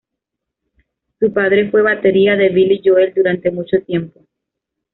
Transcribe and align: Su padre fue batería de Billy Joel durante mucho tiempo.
Su 1.19 1.31
padre 1.31 1.69
fue 1.69 1.83
batería 1.83 2.35
de 2.35 2.49
Billy 2.49 2.81
Joel 2.83 3.13
durante 3.13 3.51
mucho 3.51 3.83
tiempo. 3.83 4.21